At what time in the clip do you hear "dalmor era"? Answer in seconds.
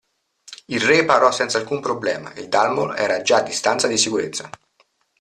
2.47-3.21